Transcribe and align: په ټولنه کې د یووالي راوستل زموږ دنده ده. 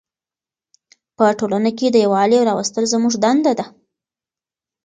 په 1.17 1.25
ټولنه 1.39 1.71
کې 1.77 1.87
د 1.91 1.95
یووالي 2.05 2.39
راوستل 2.49 2.83
زموږ 2.93 3.13
دنده 3.23 3.53
ده. 3.59 3.65